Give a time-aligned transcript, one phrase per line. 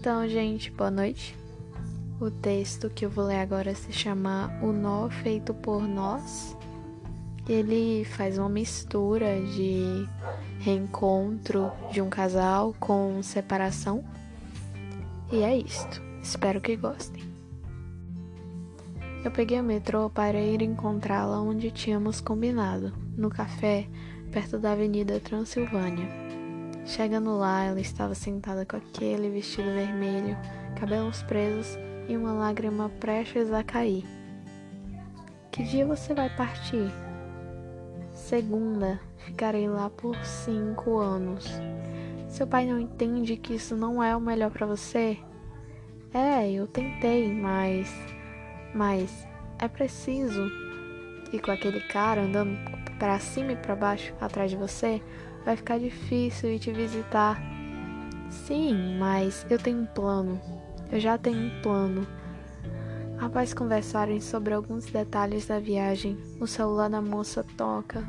[0.00, 1.36] Então, gente, boa noite.
[2.18, 6.56] O texto que eu vou ler agora se chama O Nó Feito por Nós.
[7.46, 10.08] Ele faz uma mistura de
[10.58, 14.02] reencontro de um casal com separação.
[15.30, 16.00] E é isto.
[16.22, 17.22] Espero que gostem.
[19.22, 23.86] Eu peguei o metrô para ir encontrá-la onde tínhamos combinado, no café
[24.32, 26.39] perto da Avenida Transilvânia.
[26.90, 30.36] Chegando lá, ela estava sentada com aquele vestido vermelho,
[30.74, 34.04] cabelos presos e uma lágrima prestes a cair.
[35.52, 36.90] Que dia você vai partir?
[38.12, 41.48] Segunda, ficarei lá por cinco anos.
[42.28, 45.16] Seu pai não entende que isso não é o melhor para você?
[46.12, 47.88] É, eu tentei, mas.
[48.74, 49.28] Mas
[49.60, 50.50] é preciso.
[51.32, 52.58] E com aquele cara andando
[52.98, 55.00] para cima e para baixo atrás de você,
[55.44, 57.40] vai ficar difícil ir te visitar.
[58.28, 60.40] Sim, mas eu tenho um plano.
[60.90, 62.06] Eu já tenho um plano.
[63.20, 68.02] Após conversarem sobre alguns detalhes da viagem, o celular da moça toca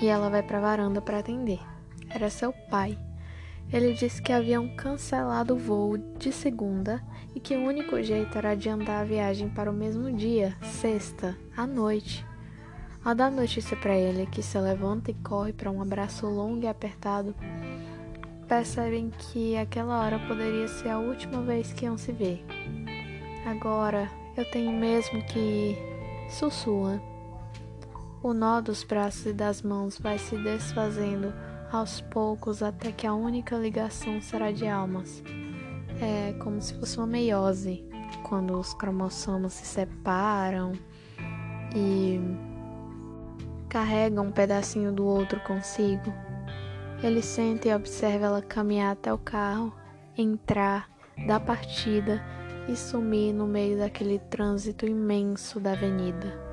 [0.00, 1.60] e ela vai para a varanda para atender.
[2.08, 2.98] Era seu pai.
[3.72, 7.00] Ele disse que haviam cancelado o voo de segunda
[7.34, 11.66] e que o único jeito era adiantar a viagem para o mesmo dia, sexta, à
[11.66, 12.26] noite.
[13.02, 16.68] Ao dar notícia para ele que se levanta e corre para um abraço longo e
[16.68, 17.34] apertado,
[18.46, 22.44] percebem que aquela hora poderia ser a última vez que iam se ver.
[23.46, 25.78] Agora eu tenho mesmo que ir.
[26.28, 27.00] Sussurra.
[28.22, 31.32] O nó dos braços e das mãos vai se desfazendo
[31.72, 35.22] aos poucos até que a única ligação será de almas.
[36.00, 37.82] É como se fosse uma meiose,
[38.28, 40.72] quando os cromossomos se separam
[41.74, 42.20] e
[43.70, 46.12] carregam um pedacinho do outro consigo.
[47.02, 49.72] Ele senta e observa ela caminhar até o carro,
[50.18, 50.90] entrar,
[51.26, 52.20] dar partida
[52.68, 56.49] e sumir no meio daquele trânsito imenso da avenida.